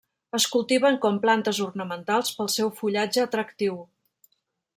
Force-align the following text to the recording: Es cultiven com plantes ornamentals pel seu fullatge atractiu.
Es 0.35 0.45
cultiven 0.53 0.95
com 1.03 1.19
plantes 1.27 1.59
ornamentals 1.67 2.33
pel 2.39 2.51
seu 2.55 2.73
fullatge 2.81 3.27
atractiu. 3.27 3.79